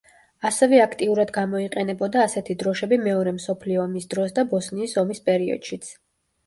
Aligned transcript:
ასევე 0.49 0.79
აქტიურად 0.85 1.33
გამოიყენებოდა 1.35 2.25
ასეთი 2.29 2.57
დროშები 2.65 3.01
მეორე 3.09 3.35
მსოფლიო 3.39 3.83
ომის 3.87 4.13
დროს 4.17 4.39
და 4.41 4.49
ბოსნიის 4.57 5.01
ომის 5.05 5.25
პერიოდშიც. 5.31 5.97